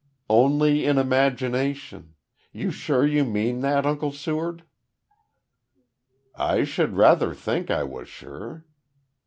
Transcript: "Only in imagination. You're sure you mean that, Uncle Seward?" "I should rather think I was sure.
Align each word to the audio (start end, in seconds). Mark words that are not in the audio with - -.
"Only 0.31 0.87
in 0.87 0.97
imagination. 0.97 2.15
You're 2.51 2.71
sure 2.71 3.05
you 3.05 3.23
mean 3.23 3.59
that, 3.59 3.85
Uncle 3.85 4.11
Seward?" 4.11 4.63
"I 6.33 6.63
should 6.63 6.95
rather 6.95 7.35
think 7.35 7.69
I 7.69 7.83
was 7.83 8.09
sure. 8.09 8.65